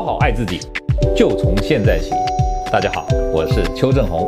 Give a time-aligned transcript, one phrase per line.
[0.00, 0.58] 好好爱自己，
[1.14, 2.10] 就从现在起。
[2.72, 4.26] 大家好，我是邱正红。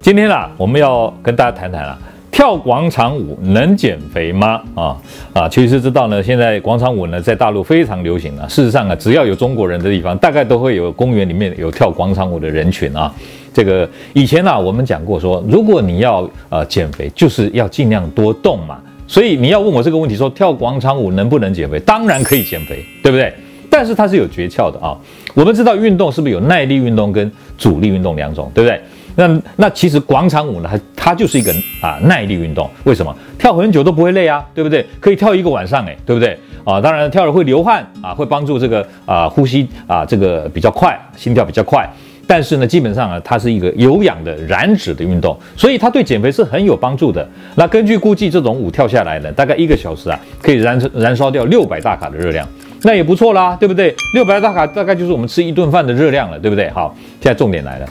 [0.00, 1.98] 今天啊，我们要跟大家谈谈啊，
[2.30, 4.60] 跳广场舞能减肥吗？
[4.74, 4.96] 啊
[5.32, 8.46] 啊，其实知道呢，现在广场舞呢在大陆非常流行啊。
[8.46, 13.10] 事实上啊，只要有中国人的地方，大概都会有公园里面有跳广场舞的人群啊。
[13.54, 18.78] 这个以前啊，我们讲过说，如果你要呃减肥，就是要尽量多动嘛。
[19.06, 21.80] 所以你要问我这个问题，说跳广场舞能不能减肥？
[21.80, 23.32] 当然可以减肥，对不对？
[23.74, 24.96] 但是它是有诀窍的啊。
[25.34, 28.80] 我们知道运动是不是有耐力运动跟阻力运动两种，对不对？
[29.16, 32.70] 那那其实广场舞呢，它它就是一个啊耐力运动。
[32.84, 33.12] 为什么？
[33.36, 34.86] 跳很久都不会累啊，对不对？
[35.00, 36.38] 可以跳一个晚上，诶，对不对？
[36.62, 41.88] 啊，当然跳了会流汗啊，会帮助这个啊呼吸啊这个比较快，心跳比较快。
[42.26, 47.28] 但是呢，基本上呢，它是一个有氧的燃脂的运动，所以它对减肥是很有帮助的。
[47.54, 52.48] 那根据估计，这种舞跳下来呢，大概一个小时啊，可以燃燃烧掉六百大卡的热量，
[52.84, 53.94] 那也不错啦，对不对？
[54.14, 56.70] 六百大卡大概就是我们吃一顿饭的热量了，对不对？
[56.70, 57.88] 好，现在重点来了，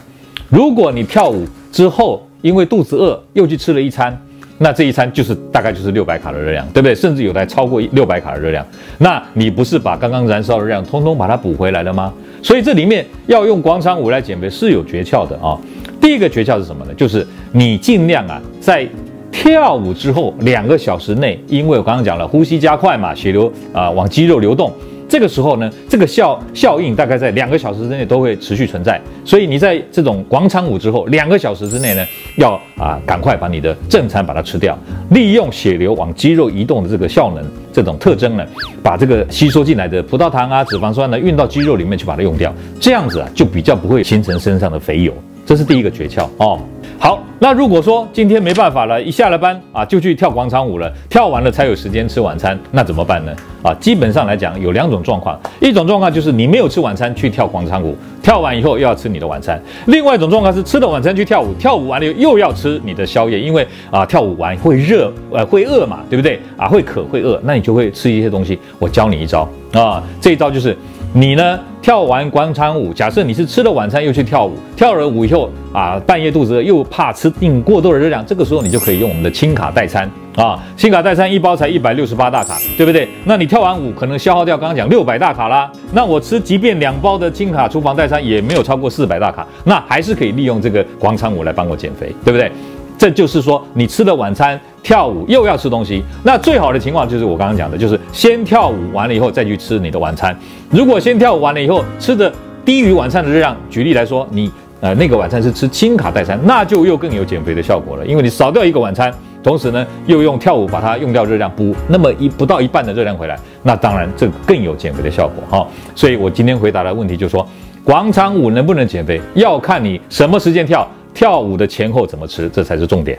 [0.48, 4.18] 如果你跳舞之后因为肚子饿又去吃了一餐。
[4.56, 6.94] 那这一餐就是大概就是六百卡的热量，对不对？
[6.94, 8.64] 甚至有的还超过六百卡的热量。
[8.98, 12.14] 那你不是把刚刚燃烧的热量通通把它补回来了吗？
[12.40, 15.58] 所以这里面要用广场舞来减肥是有诀窍的啊。
[16.00, 16.94] 第一个诀窍是什么呢？
[16.94, 18.88] 就是你尽量啊，在
[19.34, 24.72] 跳舞之后两个小时内，因为我刚刚讲了，呼吸加快嘛，血流啊往肌肉流动。
[25.06, 32.06] 这个时候呢，这个效效应大概在两个小时之内都会持续存在，所以你在这种广场舞之后两个小时之内呢，
[32.38, 34.78] 要啊赶快把你的正餐把它吃掉，
[35.10, 38.46] 利用血流往肌肉移动的这个效能这种特征呢，
[38.82, 45.12] 把这个吸收进来的葡萄糖啊、脂肪酸呢运到肌肉里面去把它用掉，这样子啊就比较不会形成身上的肥油，
[45.44, 46.58] 这是第一个诀窍哦。
[46.96, 53.32] 好，那如果说今天没办法了，一下了班啊就去跳广场舞了，跳完了才有时间吃晚餐，那怎么办呢？
[53.62, 66.40] 啊，基本上来讲有两种状况，一种状况就是你没有吃晚餐去跳广场舞，跳完以后又要吃你的晚餐；另外一种状况是吃了晚餐去跳舞，跳舞完了又要吃你的宵夜，因为啊跳舞完会热，呃会饿嘛，对不对？
[66.56, 68.58] 啊会渴会饿，那你就会吃一些东西。
[68.78, 70.74] 我教你一招啊，这一招就是。
[71.16, 83.08] 你呢，跳完广场舞，假设你是吃了晚餐又去跳舞，跳了舞以后啊，半夜肚子饿又怕吃进过多的热量，这个时候你就可以用我们的轻卡代餐啊，轻卡代餐一包才一百六十八大卡，对不对？
[83.26, 92.50] 那你跳完舞可能消耗掉刚刚讲六百大卡啦，那我吃即便两包的轻卡厨房代餐也没有超过四百大卡，那还是可以利用这个广场舞来帮我减肥，对不对？
[92.98, 100.38] 这就是说，你吃了晚餐，跳舞又要吃东西，那最好的情况就是我刚刚讲的，就是先跳舞完了以后再去吃你的晚餐。
[100.70, 102.30] 如果先跳舞完了以后吃的
[102.66, 104.52] 低于晚餐的热量，举例来说，你
[104.82, 109.10] 呃那个晚餐是吃轻卡代餐，那就又更有减肥的效果了，因为你少掉一个晚餐，
[109.42, 117.48] 同时呢又用跳舞把它用掉热量补那么一不到一半的热量回来，那当然这更有减肥的效果哈、所以我今天回答的问题就是说，
[117.82, 120.86] 广场舞能不能减肥，要看你什么时间跳。
[121.14, 123.16] 跳舞的前后怎么吃，这才是重点。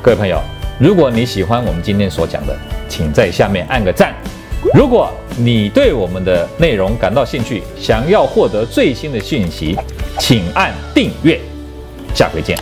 [0.00, 0.40] 各位朋友，
[0.78, 2.56] 如果你喜欢我们今天所讲的，
[2.88, 4.14] 请在下面按个赞。
[4.72, 9.76] 如果你对我们的内容感到兴趣，想要获得最新的讯息，
[10.20, 11.40] 请按订阅。
[12.14, 12.56] 下回见。